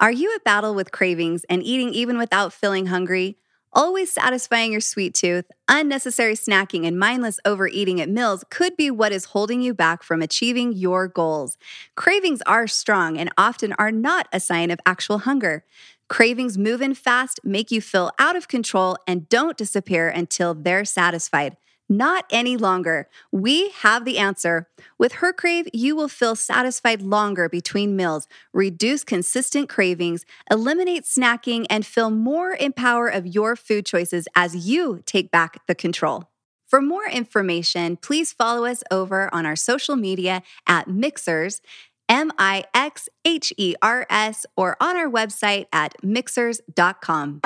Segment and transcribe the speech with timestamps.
[0.00, 3.38] Are you at battle with cravings and eating even without feeling hungry?
[3.72, 9.12] Always satisfying your sweet tooth, unnecessary snacking, and mindless overeating at meals could be what
[9.12, 11.56] is holding you back from achieving your goals.
[11.94, 15.64] Cravings are strong and often are not a sign of actual hunger.
[16.08, 20.84] Cravings move in fast, make you feel out of control, and don't disappear until they're
[20.84, 21.56] satisfied.
[21.88, 23.08] Not any longer.
[23.30, 24.68] We have the answer.
[24.98, 31.66] With Her Crave, you will feel satisfied longer between meals, reduce consistent cravings, eliminate snacking,
[31.68, 36.30] and feel more in power of your food choices as you take back the control.
[36.66, 41.60] For more information, please follow us over on our social media at Mixhers,
[42.08, 47.42] M I X H E R S, or on our website at mixhers.com.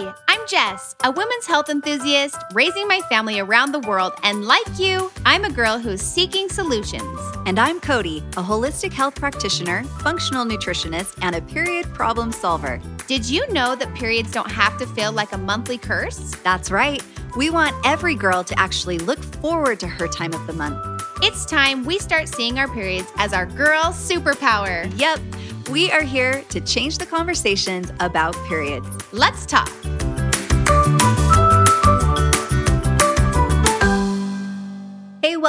[0.00, 4.14] Hi, I'm Jess, a women's health enthusiast raising my family around the world.
[4.22, 7.20] And like you, I'm a girl who's seeking solutions.
[7.44, 12.80] And I'm Cody, a holistic health practitioner, functional nutritionist, and a period problem solver.
[13.08, 16.34] Did you know that periods don't have to feel like a monthly curse?
[16.42, 17.02] That's right.
[17.36, 20.78] We want every girl to actually look forward to her time of the month.
[21.22, 24.90] It's time we start seeing our periods as our girl superpower.
[24.98, 25.20] Yep,
[25.70, 28.88] we are here to change the conversations about periods.
[29.12, 29.70] Let's talk.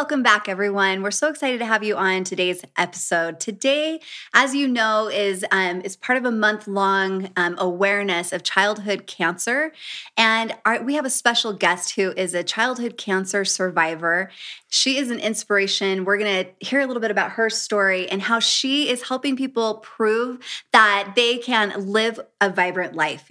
[0.02, 1.03] Welcome back, everyone.
[1.03, 3.39] We're so excited to have you on today's episode.
[3.39, 3.99] Today,
[4.33, 9.05] as you know, is um, is part of a month long um, awareness of childhood
[9.05, 9.72] cancer,
[10.17, 14.31] and our, we have a special guest who is a childhood cancer survivor.
[14.69, 16.03] She is an inspiration.
[16.03, 19.35] We're going to hear a little bit about her story and how she is helping
[19.35, 20.39] people prove
[20.73, 23.29] that they can live a vibrant life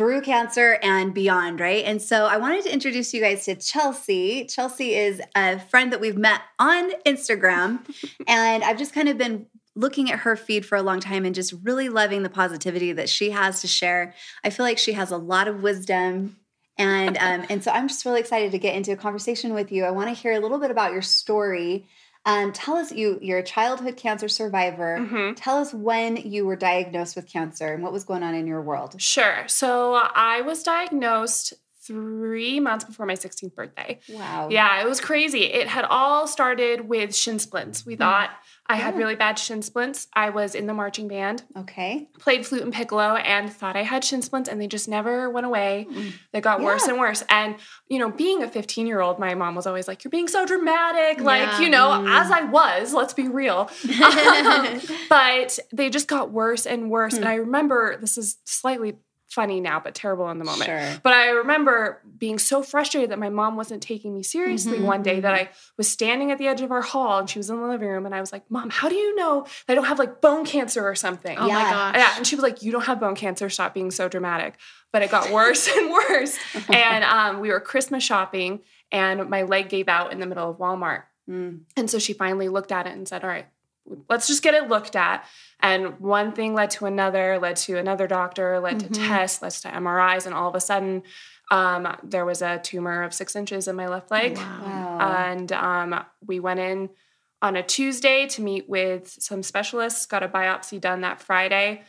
[0.00, 1.84] through cancer and beyond, right?
[1.84, 4.46] And so I wanted to introduce you guys to Chelsea.
[4.46, 7.80] Chelsea is a friend that we've met on Instagram,
[8.26, 9.44] and I've just kind of been
[9.76, 13.10] looking at her feed for a long time and just really loving the positivity that
[13.10, 14.14] she has to share.
[14.42, 16.38] I feel like she has a lot of wisdom.
[16.78, 19.84] And um, and so I'm just really excited to get into a conversation with you.
[19.84, 21.84] I want to hear a little bit about your story
[22.26, 24.98] um, tell us you you're a childhood cancer survivor.
[25.00, 25.34] Mhm.
[25.36, 28.60] Tell us when you were diagnosed with cancer and what was going on in your
[28.62, 29.00] world.
[29.00, 29.44] Sure.
[29.48, 31.54] So I was diagnosed
[31.90, 33.98] three months before my 16th birthday.
[34.08, 34.46] Wow.
[34.48, 35.44] Yeah, it was crazy.
[35.44, 37.84] It had all started with shin splints.
[37.84, 38.30] We thought
[38.68, 40.06] I had really bad shin splints.
[40.14, 42.08] I was in the marching band, Okay.
[42.20, 45.46] played flute and piccolo, and thought I had shin splints, and they just never went
[45.46, 45.88] away.
[45.90, 46.12] Mm.
[46.32, 47.24] They got worse and worse.
[47.28, 47.56] And,
[47.88, 50.46] you know, being a 15 year old, my mom was always like, You're being so
[50.46, 51.20] dramatic.
[51.20, 52.08] Like, you know, Mm.
[52.20, 53.68] as I was, let's be real.
[54.00, 57.14] Um, but they just got worse and worse.
[57.14, 57.22] Hmm.
[57.22, 58.94] And I remember this is slightly
[59.30, 60.64] funny now, but terrible in the moment.
[60.64, 61.00] Sure.
[61.02, 65.02] But I remember being so frustrated that my mom wasn't taking me seriously Mhm, one
[65.02, 67.60] day that I was standing at the edge of our hall and she was in
[67.60, 69.84] the living room and I was like, Mom, how do you know that I don't
[69.86, 71.36] have like bone cancer or something?
[71.38, 71.70] Oh my Yeah.
[71.70, 71.96] gosh.
[71.96, 73.48] Yeah, and she was like, "You don't have bone cancer.
[73.48, 74.54] Stop being so dramatic."
[74.92, 76.36] But it got worse and worse.
[76.68, 78.60] And um, we were Christmas shopping,
[78.90, 81.04] and my leg gave out in the middle of Walmart.
[81.28, 81.60] Mm.
[81.76, 83.46] And so she finally looked at it and said, "All right,
[84.08, 85.24] let's just get it looked at."
[85.60, 88.88] And one thing led to another, led to another doctor, led Mhm.
[88.94, 91.02] to tests, led to MRIs, and all of a sudden,
[91.50, 94.36] um, there was a tumor of six inches in my left leg.
[94.36, 94.98] Wow.
[95.00, 96.90] And um, we went in
[97.42, 101.82] on a Tuesday to meet with some specialists, got a biopsy done that Friday,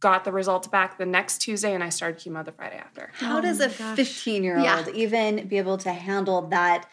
[0.00, 3.10] got the results back the next Tuesday, and I started chemo the Friday after.
[3.14, 6.88] How Oh does a 15 year old even be able to handle that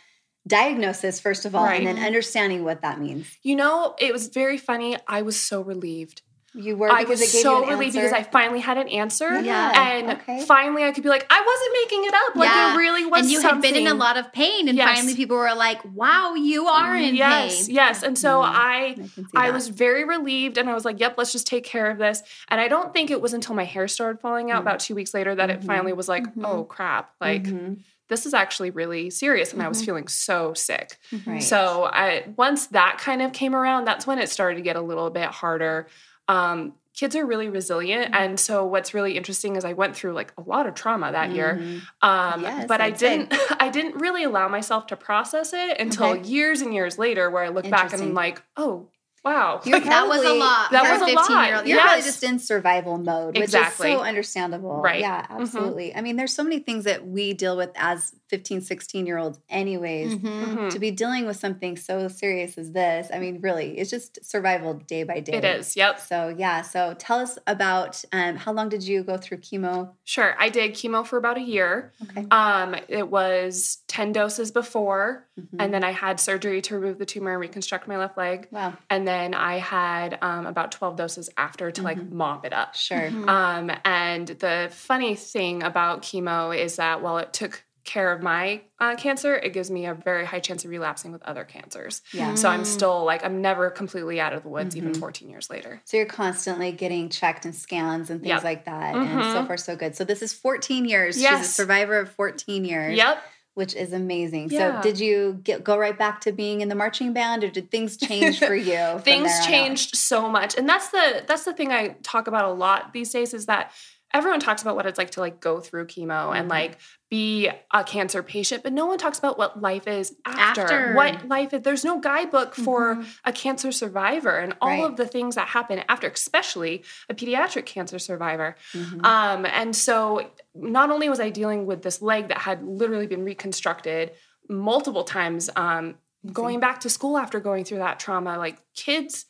[0.50, 1.78] diagnosis, first of all, Right.
[1.78, 3.28] and then understanding what that means?
[3.44, 4.98] You know, it was very funny.
[5.08, 6.22] I was so relieved.
[6.56, 8.10] You were I was it gave so you an relieved answer?
[8.10, 9.40] because I finally had an answer.
[9.40, 9.72] Yeah.
[9.94, 10.44] And okay.
[10.46, 12.36] finally, I could be like, I wasn't making it up.
[12.36, 12.74] Like, Yeah.
[12.74, 13.70] it really was and you something.
[13.70, 14.96] had been in a lot of pain, and Yes.
[14.98, 18.02] finally people were like, "Wow, you are in yes, pain." yes.
[18.02, 18.46] And so Mm.
[18.52, 21.64] I can see I was very relieved and I was like, yep, let's just take
[21.66, 22.24] care of this.
[22.48, 24.66] And I don't think it was until my hair started falling out Mm.
[24.66, 25.54] about two weeks later that Mhm.
[25.54, 26.46] it finally was like, Mhm.
[26.46, 27.78] oh crap, like Mhm.
[28.09, 29.53] This is actually really serious.
[29.53, 29.86] And I was Mhm.
[29.86, 30.97] feeling so sick.
[31.25, 31.42] Right.
[31.42, 34.81] So I once that kind of came around, that's when it started to get a
[34.81, 35.88] little bit harder.
[36.28, 38.13] Um, kids are really resilient.
[38.13, 38.18] Mhm.
[38.19, 41.31] And so what's really interesting is I went through like a lot of trauma that
[41.31, 41.60] year.
[41.62, 41.81] Mhm.
[42.01, 43.30] Um, Yes, but I didn't
[43.62, 46.28] I didn't really allow myself to process it until Okay.
[46.28, 48.89] years and years later where I look back and I'm like, oh,
[49.24, 49.62] Wow.
[49.66, 50.71] You're that was a lot.
[50.71, 51.48] That was a 15 lot.
[51.48, 51.68] year old.
[51.68, 51.86] You're Yes.
[51.88, 53.92] probably just in survival mode, which Exactly.
[53.92, 54.81] is so understandable.
[54.81, 55.01] Right.
[55.01, 55.42] Yeah, Mhm.
[55.42, 55.95] absolutely.
[55.95, 59.39] I mean, there's so many things that we deal with as 15, 16 year olds,
[59.50, 60.13] anyways.
[60.16, 60.45] Mhm.
[60.45, 60.69] Mhm.
[60.71, 64.75] To be dealing with something so serious as this, I mean, really, it's just survival
[64.75, 65.33] day by day.
[65.33, 65.75] It is.
[65.75, 66.00] Yep.
[66.00, 66.62] So, yeah.
[66.62, 69.89] So, tell us about um, how long did you go through chemo?
[70.04, 70.36] Sure.
[70.39, 71.92] I did chemo for about a year.
[72.12, 72.25] Okay.
[72.31, 75.48] Um, it was 10 doses before, Mhm.
[75.60, 78.48] and then I had surgery to remove the tumor and reconstruct my left leg.
[78.51, 78.74] wow.
[78.89, 82.12] And then I had um, about 12 doses after to like Mhm.
[82.12, 82.76] mop it up.
[82.76, 83.10] Sure.
[83.10, 83.28] Mhm.
[83.28, 88.62] Um, and the funny thing about chemo is that while it took care of my
[88.80, 92.02] uh, cancer, it gives me a very high chance of relapsing with other cancers.
[92.14, 92.36] Yeah.
[92.36, 95.00] So I'm still like, I'm never completely out of the woods, even Mhm.
[95.00, 95.82] 14 years later.
[95.86, 98.44] So you're constantly getting checked and scans and things Yep.
[98.44, 98.96] like that.
[98.96, 99.48] And so Mhm.
[99.48, 99.96] far, so good.
[99.96, 101.16] So this is 14 years.
[101.16, 102.96] She's a survivor of 14 years.
[102.96, 103.24] Yep.
[103.60, 104.50] Which is amazing.
[104.50, 104.82] Yeah.
[104.82, 107.70] So did you get go right back to being in the marching band or did
[107.70, 109.00] things change for you?
[109.04, 112.94] things changed so much and that's the that's the thing i talk about a lot
[112.94, 113.72] these days is that
[114.14, 116.52] everyone talks about what it's like to like go through chemo and Mhm.
[116.52, 116.78] like
[117.10, 120.94] be a cancer patient but no one talks about what life is after, After.
[120.94, 123.06] what life is there's no guidebook for Mhm.
[123.26, 124.84] a cancer survivor and all Right.
[124.86, 129.06] of the things that happen after especially a pediatric cancer survivor Mhm.
[129.06, 133.24] um, and so not only was I dealing with this leg that had literally been
[133.24, 134.12] reconstructed
[134.50, 135.96] multiple times, um,
[136.34, 139.26] going back to school after going through that trauma, like kids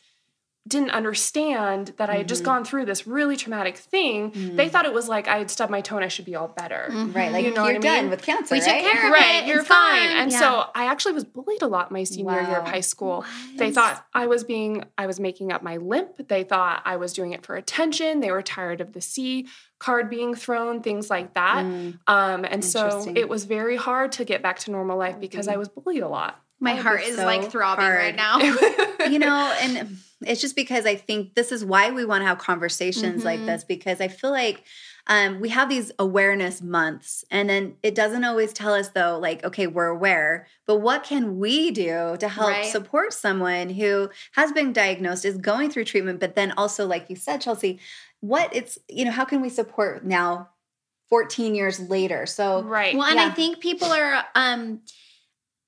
[0.68, 2.46] didn't understand that I had just Mhm.
[2.46, 4.32] gone through this really traumatic thing.
[4.56, 4.72] They Mhm.
[4.72, 6.90] thought it was like I had stubbed my toe and I should be all better.
[6.92, 7.16] Mhm.
[7.16, 7.32] Right.
[7.32, 8.10] Like You know you're what I done mean?
[8.12, 8.84] with cancer, We took right?
[8.84, 9.48] care of Right, it.
[9.48, 10.08] you're It's fine.
[10.10, 10.18] fine.
[10.18, 10.40] And Yeah.
[10.40, 13.26] so I actually was bullied a lot my senior year of high school.
[13.56, 16.28] They thought I was being, I was making up my limp.
[16.28, 18.20] They thought I was doing it for attention.
[18.20, 19.48] They were tired of the C
[19.80, 21.66] card being thrown, things like that.
[21.66, 22.00] Mm.
[22.06, 25.56] Um, and so it was very hard to get back to normal life because I
[25.56, 26.40] was bullied a lot.
[26.60, 27.98] My heart is so like throbbing hard.
[27.98, 28.40] right now.
[29.10, 32.38] you know, and it's just because I think this is why we want to have
[32.40, 33.46] conversations like Mhm.
[33.46, 34.64] this because I feel like
[35.08, 39.44] um, we have these awareness months, and then it doesn't always tell us though, like,
[39.44, 42.66] okay, we're aware, but what can we do to help Right.
[42.66, 47.16] support someone who has been diagnosed, is going through treatment, but then also, like you
[47.16, 47.80] said, Chelsea,
[48.20, 50.50] what it's you know, how can we support now,
[51.08, 52.26] fourteen years later?
[52.28, 52.96] So right.
[52.96, 53.28] Well, and Yeah.
[53.28, 54.82] I think people are um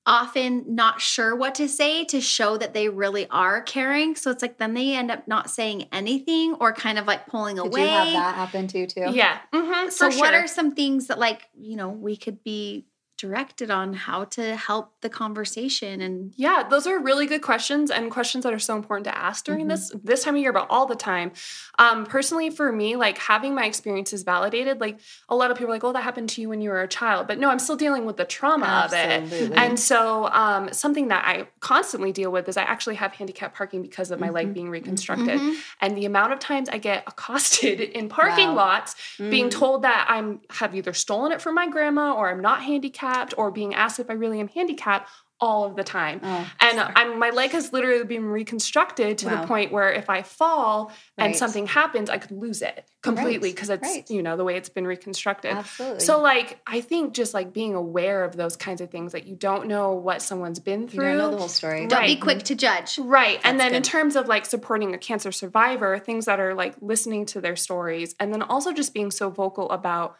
[0.04, 4.16] often not sure what to say to show that they really are caring.
[4.16, 7.56] So it's like then they end up not saying anything or kind of like pulling
[7.56, 7.82] did away.
[7.82, 9.10] you have that happen to you too?
[9.12, 9.38] yeah.
[9.52, 10.34] hmm So what sure.
[10.34, 12.86] are some things that like, you know, we could be
[13.26, 18.10] directed on how to help the conversation and Yeah, those are really good questions and
[18.10, 19.70] questions that are so important to ask during Mhm.
[19.72, 21.28] this this time of year, but all the time.
[21.78, 24.96] Um, personally, for me, like having my experiences validated, like
[25.28, 26.88] a lot of people are like, "Oh, that happened to you when you were a
[27.00, 29.52] child," but no, I'm still dealing with the trauma of it.
[29.62, 33.80] And so, um, something that I constantly deal with is I actually have handicap parking
[33.88, 34.34] because of my Mhm.
[34.38, 35.38] leg being reconstructed.
[35.40, 35.54] Mhm.
[35.82, 38.54] And the amount of times I get accosted in parking Wow.
[38.64, 38.90] lots
[39.34, 39.58] being Mm.
[39.60, 40.28] told that I'm
[40.60, 44.10] have either stolen it from my grandma or I'm not handicapped or being asked if
[44.10, 45.08] I really am handicapped
[45.40, 46.20] all of the time.
[46.22, 49.40] Oh, And I'm, my leg has literally been reconstructed to Wow.
[49.40, 53.54] the point where if I fall and something happens, I could lose it completely Right,
[53.56, 54.08] because it's right.
[54.08, 55.50] you know the way it's been reconstructed.
[55.50, 55.98] absolutely.
[56.00, 59.34] So like I think just like being aware of those kinds of things that you
[59.34, 61.08] don't know what someone's been you through.
[61.08, 61.88] don't know the whole story.
[61.88, 62.96] don't be quick to judge.
[63.00, 63.40] Right.
[63.42, 66.76] and That's then in terms of like supporting a cancer survivor, things that are like
[66.80, 70.16] listening to their stories and then also just being so vocal about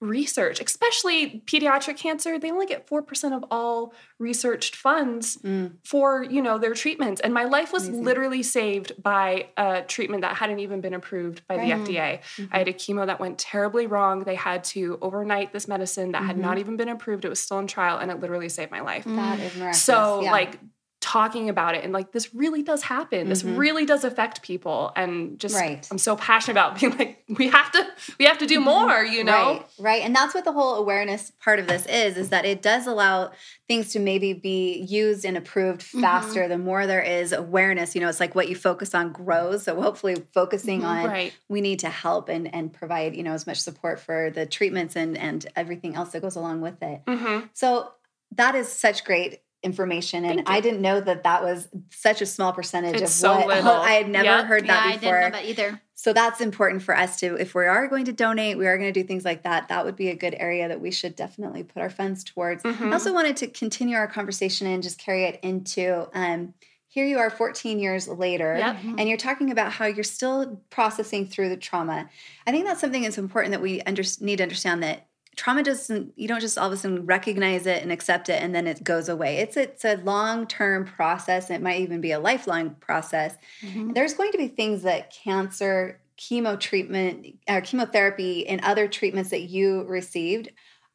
[0.00, 5.72] research, especially pediatric cancer, they only get 4% of all researched funds Mm.
[5.84, 7.20] for, you know, their treatments.
[7.20, 8.04] And my life was Amazing.
[8.04, 11.66] literally saved by a treatment that hadn't even been approved by Right.
[11.66, 12.20] the FDA.
[12.36, 12.48] Mhm.
[12.52, 14.20] I had a chemo that went terribly wrong.
[14.24, 16.40] They had to overnight this medicine that had Mhm.
[16.40, 17.24] not even been approved.
[17.24, 19.04] It was still in trial and it literally saved my life.
[19.04, 19.82] That is miraculous.
[19.82, 20.30] So yeah.
[20.32, 20.58] like
[21.08, 23.30] talking about it and like this really does happen.
[23.30, 23.56] This Mhm.
[23.56, 25.86] really does affect people and just Right.
[25.90, 27.86] I'm so passionate about being like we have to
[28.18, 29.32] we have to do more, you know.
[29.32, 30.02] Right, right.
[30.02, 33.30] And that's what the whole awareness part of this is, is that it does allow
[33.68, 36.00] things to maybe be used and approved Mhm.
[36.02, 36.46] faster.
[36.46, 39.62] The more there is awareness, you know, it's like what you focus on grows.
[39.62, 40.88] So hopefully focusing Mhm.
[40.88, 41.32] on Right.
[41.48, 44.94] we need to help and and provide, you know, as much support for the treatments
[44.94, 47.00] and and everything else that goes along with it.
[47.08, 47.92] hmm So
[48.36, 52.52] that is such great information and I didn't know that that was such a small
[52.52, 53.70] percentage It's of so what little.
[53.72, 54.44] I had never Yep.
[54.46, 55.12] heard Yeah, that I before.
[55.20, 55.82] didn't know that either.
[55.96, 58.92] So that's important for us to, if we are going to donate, we are going
[58.92, 59.66] to do things like that.
[59.66, 62.62] That would be a good area that we should definitely put our funds towards.
[62.62, 62.90] Mhm.
[62.90, 66.54] I also wanted to continue our conversation and just carry it into um,
[66.86, 68.76] here you are 14 years later, Yep.
[68.96, 72.08] and you're talking about how you're still processing through the trauma.
[72.46, 75.07] I think that's something that's important that we under, need to understand that
[75.38, 78.54] trauma doesn't you don't just all of a sudden recognize it and accept it and
[78.54, 82.74] then it goes away it's it's a long-term process it might even be a lifelong
[82.80, 83.94] process Mhm.
[83.94, 89.42] there's going to be things that cancer chemo treatment or chemotherapy and other treatments that
[89.42, 90.48] you received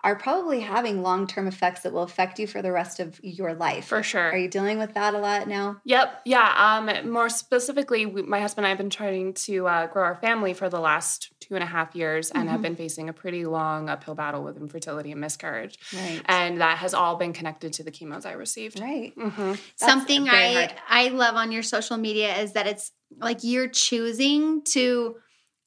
[0.06, 3.86] are probably having long-term effects that will affect you for the rest of your life
[3.86, 4.32] For sure.
[4.34, 6.22] are you dealing with that a lot now Yep.
[6.26, 6.54] Yeah.
[6.58, 10.16] Um, more specifically, we, my husband and I have been trying to uh, grow our
[10.16, 12.64] family for the last two and a half years and have Mhm.
[12.64, 15.78] been facing a pretty long uphill battle with infertility and miscarriage.
[15.94, 18.80] right And that has all been connected to the chemos I received.
[18.80, 20.74] right hmm Something I hard.
[20.88, 25.18] I love on your social media is that it's like you're choosing to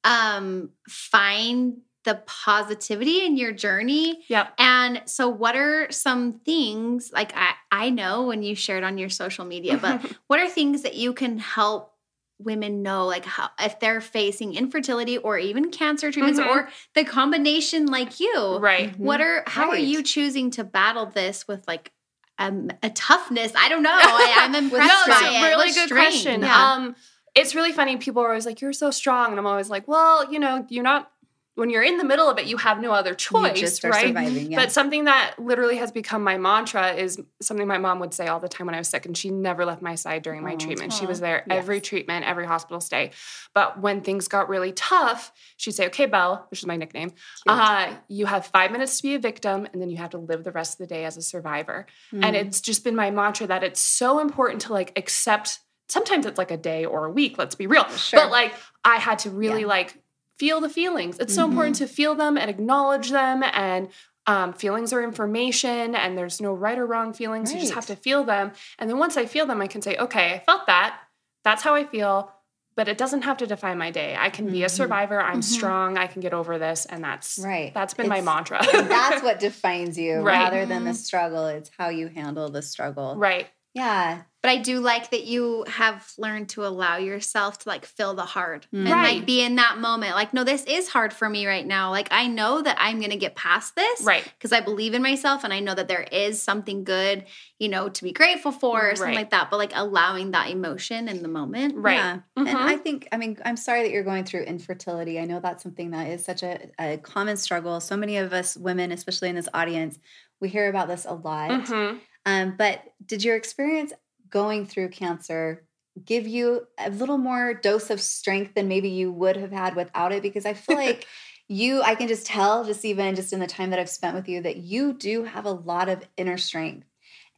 [0.04, 4.54] um find the positivity in your journey Yep.
[4.58, 9.08] And so, what are some things like I, I know when you shared on your
[9.10, 11.92] social media, but what are things that you can help
[12.38, 16.46] women know, like how if they're facing infertility or even cancer treatments Mhm.
[16.48, 18.58] or the combination like you?
[18.58, 18.98] right.
[18.98, 21.92] What are how are you choosing to battle this with like
[22.38, 23.52] um, a toughness?
[23.56, 23.90] I don't know.
[23.92, 25.48] I, I'm impressed no, by it's a it.
[25.48, 26.10] really With good strength.
[26.12, 26.40] question.
[26.42, 26.72] Yeah.
[26.72, 26.96] Um,
[27.34, 27.96] it's really funny.
[27.96, 30.84] People are always like, "You're so strong," and I'm always like, "Well, you know, you're
[30.84, 31.10] not."
[31.56, 34.06] When you're in the middle of it, you have no other choice, right?
[34.08, 34.58] surviving yeah.
[34.60, 38.40] But something that literally has become my mantra is something my mom would say all
[38.40, 40.56] the time when I was sick, and she never left my side during my Oh,
[40.58, 40.92] treatment.
[40.92, 41.56] She was there Yes.
[41.58, 43.10] every treatment, every hospital stay.
[43.54, 47.12] But when things got really tough, she'd say, "Okay, Belle," which is my nickname.
[47.46, 50.44] Uh, you have five minutes to be a victim, and then you have to live
[50.44, 51.86] the rest of the day as a survivor.
[52.12, 52.34] And Mm.
[52.34, 55.60] it's just been my mantra that it's so important to like accept.
[55.88, 57.38] Sometimes it's like a day or a week.
[57.38, 57.88] Let's be real.
[57.96, 58.20] Sure.
[58.20, 58.52] But like
[58.84, 59.68] I had to really Yeah.
[59.68, 60.02] like
[60.38, 61.18] feel the feelings.
[61.18, 61.50] It's so Mhm.
[61.50, 63.42] important to feel them and acknowledge them.
[63.52, 63.88] And
[64.28, 67.52] um, feelings are information, and there's no right or wrong feelings.
[67.52, 68.50] You just have to feel them.
[68.78, 70.98] And then once I feel them, I can say, okay, I felt that.
[71.44, 72.32] That's how I feel.
[72.74, 74.16] But it doesn't have to define my day.
[74.18, 74.70] I can be a Mhm.
[74.70, 75.20] survivor.
[75.20, 75.44] I'm Mhm.
[75.44, 75.96] strong.
[75.96, 78.58] I can get over this, and that's right that's been my mantra.
[78.72, 80.40] that's what defines you Right.
[80.42, 80.96] rather than the Mhm.
[80.96, 83.46] struggle it's how you handle the struggle right.
[83.76, 88.14] Yeah But I do like that you have learned to allow yourself to like feel
[88.14, 89.16] the hard and Right.
[89.16, 90.14] like be in that moment.
[90.14, 91.90] Like, no, this is hard for me right now.
[91.90, 94.22] Like, I know that I'm going to get past this Right.
[94.38, 97.24] because I believe in myself and I know that there is something good,
[97.58, 99.50] you know, to be grateful for or something like that.
[99.50, 101.74] But like allowing that emotion in the moment.
[101.76, 101.94] Right.
[101.96, 102.18] Yeah.
[102.36, 102.54] And Mhm.
[102.54, 105.18] I think, I mean, I'm sorry that you're going through infertility.
[105.18, 107.80] I know that's something that is such a, a common struggle.
[107.80, 109.98] So many of us women, especially in this audience,
[110.40, 111.50] we hear about this a lot.
[111.50, 111.98] Mhm.
[112.26, 113.94] Um, but did your experience
[114.28, 115.66] going through cancer
[116.04, 120.12] give you a little more dose of strength than maybe you would have had without
[120.12, 120.22] it?
[120.22, 121.06] Because I feel like
[121.48, 124.28] you, I can just tell, just even just in the time that I've spent with
[124.28, 126.86] you, that you do have a lot of inner strength.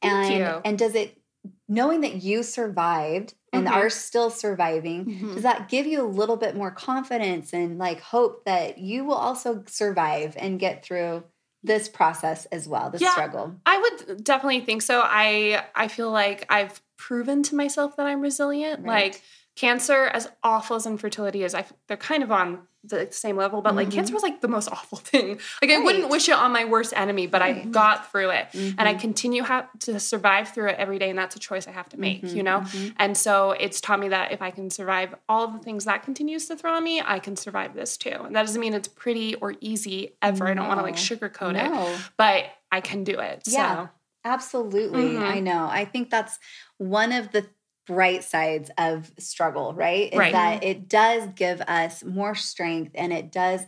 [0.03, 0.65] Thank and you.
[0.65, 1.21] and does it
[1.69, 3.69] knowing that you survived and Mhm.
[3.69, 5.35] are still surviving Mhm.
[5.35, 9.15] does that give you a little bit more confidence and like hope that you will
[9.15, 11.25] also survive and get through
[11.69, 13.13] this process as well the Yeah.
[13.13, 15.01] struggle I would definitely think so.
[15.05, 18.85] I I feel like I've proven to myself that I'm resilient.
[18.85, 19.13] Right.
[19.13, 19.23] Like
[19.57, 23.61] cancer, as awful as infertility is, I they're kind of on the same level.
[23.61, 23.93] But like Mhm.
[23.93, 25.41] cancer was like the most awful thing.
[25.61, 27.73] Like I wouldn't wish it on my worst enemy, but I Right.
[27.73, 29.01] got through it, and I Mhm.
[29.01, 31.11] continue ha- to survive through it every day.
[31.11, 32.23] And that's a choice I have to make.
[32.23, 32.61] Mhm, You know.
[32.61, 32.95] mhm.
[32.97, 36.03] And so it's taught me that if I can survive all of the things that
[36.05, 38.11] continues to throw me, I can survive this too.
[38.25, 40.47] And that doesn't mean it's pretty or easy ever.
[40.47, 41.01] I don't want to like No.
[41.01, 41.57] sugarcoat
[41.97, 43.43] it, but I can do it.
[43.47, 43.87] Yeah.
[43.87, 43.89] So
[44.25, 45.05] Absolutely.
[45.15, 45.23] Mhm.
[45.23, 45.69] I know.
[45.71, 46.39] I think that's
[46.77, 47.47] one of the
[47.89, 50.13] bright sides of struggle, right?
[50.13, 50.33] Is Right.
[50.33, 53.63] that it does give us more strength and it does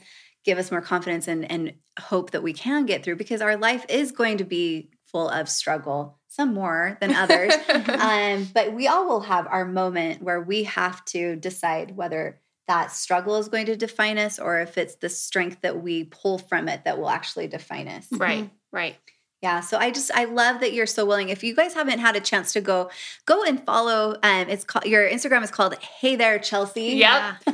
[0.45, 3.85] give us more confidence and, and hope that we can get through because our life
[3.89, 7.53] is going to be full of struggle, some more than others.
[7.99, 12.93] um, but we all will have our moment where we have to decide whether that
[12.93, 16.69] struggle is going to define us or if it's the strength that we pull from
[16.69, 18.07] it that will actually define us.
[18.13, 18.97] right, right.
[19.43, 21.31] Yeah, so I just I love that you're so willing.
[21.31, 22.91] If you guys haven't had a chance to go,
[23.25, 24.17] go and follow.
[24.23, 26.97] Um, it's called your Instagram is called Hey There Chelsea.
[26.97, 27.37] Yep.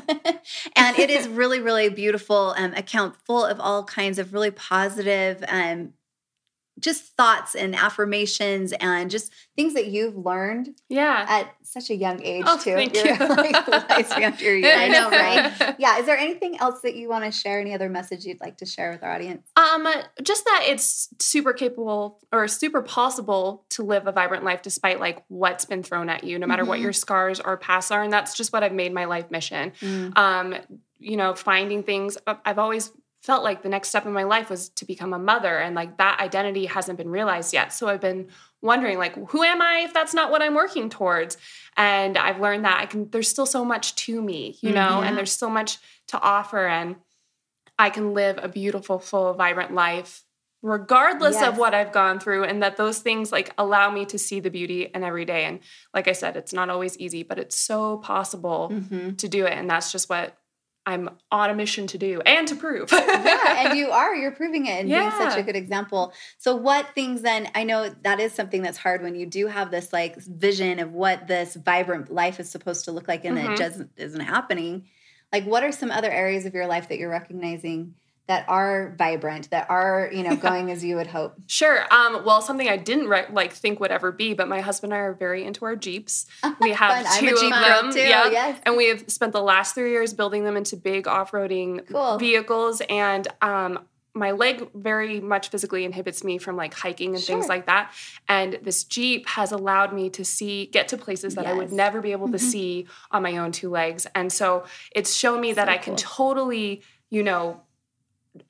[0.77, 5.45] and it is really really beautiful um, account full of all kinds of really positive
[5.47, 5.93] um,
[6.79, 11.25] just thoughts and affirmations and just things that you've learned Yeah.
[11.29, 12.75] at such a young age Oh, too.
[12.75, 13.19] thank You're you.
[13.19, 14.65] like beyond.
[14.65, 15.75] I know, right?
[15.79, 15.99] Yeah.
[15.99, 17.61] Is there anything else that you want to share?
[17.61, 19.47] Any other message you'd like to share with our audience?
[19.57, 19.89] Um,
[20.23, 25.23] just that it's super capable or super possible to live a vibrant life despite like
[25.29, 26.83] what's been thrown at you, no matter what Mhm.
[26.83, 28.03] your scars or past are.
[28.03, 29.73] And that's just what I've made my life mission.
[30.15, 30.55] Um,
[30.99, 32.17] you know, finding things.
[32.27, 32.91] I've always
[33.27, 35.97] felt like the next step in my life was to become a mother, and like
[35.99, 37.73] that identity hasn't been realized yet.
[37.73, 38.29] So I've been
[38.63, 41.37] wondering, like, who am I if that's not what I'm working towards?
[41.77, 43.11] And I've learned that I can.
[43.11, 45.07] There's still so much to me, you know, Mhm.
[45.07, 45.79] and there's so much
[46.09, 46.97] to offer and
[47.79, 50.23] I can live a beautiful, full, vibrant life
[50.63, 51.49] regardless Yes.
[51.49, 54.51] of what I've gone through and that those things like allow me to see the
[54.51, 55.61] beauty in every day and
[55.95, 59.19] like I said it's not always easy but it's so possible Mhm.
[59.19, 60.35] to do it and that's just what
[60.87, 62.91] I'm on a mission to do and to prove.
[62.93, 64.15] yeah, and you are.
[64.15, 66.13] You're proving it and being such a good example.
[66.39, 67.51] So, what things then?
[67.55, 70.93] I know that is something that's hard when you do have this like vision of
[70.93, 73.59] what this vibrant life is supposed to look like, and it Mhm.
[73.59, 74.87] just isn't happening.
[75.33, 77.95] Like, what are some other areas of your life that you're recognizing
[78.29, 81.35] that are vibrant, that are you know going as you would hope?
[81.47, 81.85] Sure.
[81.93, 85.01] Um, well, something I didn't re- like think would ever be, but my husband and
[85.01, 86.27] I are very into our Jeeps.
[86.61, 87.05] We have Fun.
[87.09, 87.51] I'm two a of
[87.85, 87.93] them.
[87.93, 88.01] too.
[88.01, 88.31] yeah.
[88.31, 88.61] Yes.
[88.65, 92.19] And we have spent the last three years building them into big off-roading Cool.
[92.19, 92.83] vehicles.
[92.89, 93.81] And um,
[94.15, 97.93] my leg very much physically inhibits me from like hiking and things like that.
[98.29, 102.01] And this Jeep has allowed me to see, get to places that I would never
[102.01, 102.51] be able to Mhm.
[102.51, 104.07] see on my own two legs.
[104.15, 107.61] And so it's shown me that So I can totally, you know,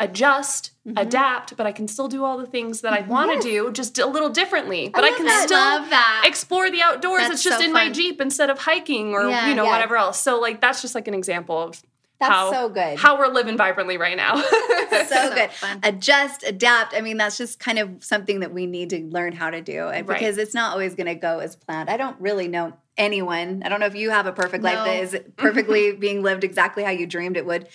[0.00, 1.00] adjust, Mhm.
[1.00, 3.45] adapt, but I can still do all the things that I want to Yes.
[3.45, 4.88] do just a little differently.
[4.88, 5.43] But I, love can that.
[5.47, 6.23] still love that.
[6.26, 7.23] explore the outdoors.
[7.23, 7.90] That's it's just so in my.
[7.90, 9.49] Jeep instead of hiking or Yeah.
[9.49, 9.73] you know Yes.
[9.73, 10.21] whatever else.
[10.21, 11.83] So like that's just like an example of
[12.21, 12.99] That's how so good.
[12.99, 14.37] how we're living vibrantly right now.
[15.07, 15.50] so good.
[15.52, 15.81] fun.
[15.83, 16.95] Adjust, adapt.
[16.95, 19.88] I mean, that's just kind of something that we need to learn how to do
[19.88, 20.19] and Right.
[20.19, 21.88] because it's not always going to go as planned.
[21.90, 23.62] I don't really know anyone.
[23.64, 26.83] I don't know if you have a perfect life that is perfectly being lived exactly
[26.83, 27.69] how you dreamed it would.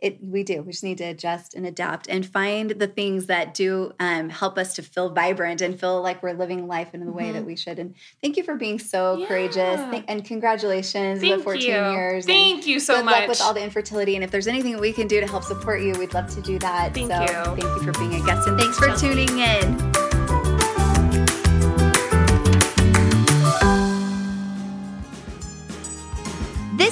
[0.00, 0.62] It, we do.
[0.62, 4.56] We just need to adjust and adapt and find the things that do um, help
[4.56, 7.56] us to feel vibrant and feel like we're living life in the way that we
[7.56, 7.80] should.
[7.80, 9.56] And thank you for being so courageous.
[9.56, 9.90] Yeah.
[9.90, 11.68] Thank, and congratulations Thank the 14 you.
[11.68, 12.24] years.
[12.26, 13.20] and- Thank you so good much.
[13.20, 14.14] luck with all the infertility.
[14.14, 16.60] And if there's anything we can do to help support you, we'd love to do
[16.60, 16.94] that.
[16.94, 17.28] Thank so you.
[17.28, 19.87] thank you for being a guest and thanks, for tuning in.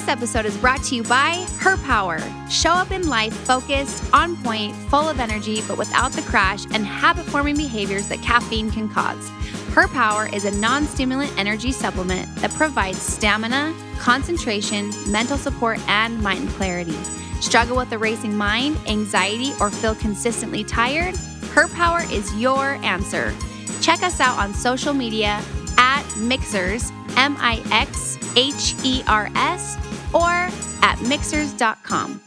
[0.07, 2.19] This episode is brought to you by Her Power.
[2.49, 6.85] Show up in life focused, on point, full of energy, but without the crash and
[6.85, 9.27] habit forming behaviors that caffeine can cause.
[9.73, 16.23] Her Power is a non stimulant energy supplement that provides stamina, concentration, mental support, and
[16.23, 16.97] mind clarity.
[17.41, 21.17] Struggle with a racing mind, anxiety, or feel consistently tired?
[21.51, 23.33] Her Power is your answer.
[23.81, 25.41] Check us out on social media
[25.77, 29.77] at Mixhers, M I X H E R S,
[30.13, 30.49] or
[30.81, 32.21] at mixhers.com.